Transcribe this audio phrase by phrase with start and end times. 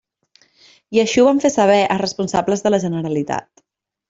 [0.97, 3.65] I així ho van fer saber a responsables de la Generalitat.